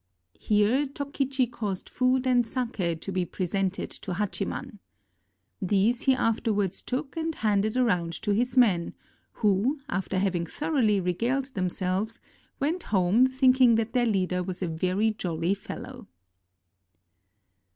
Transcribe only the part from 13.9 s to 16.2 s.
their leader was a very jolly fellow.